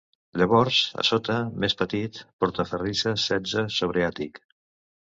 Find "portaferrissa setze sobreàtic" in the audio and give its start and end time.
2.45-4.47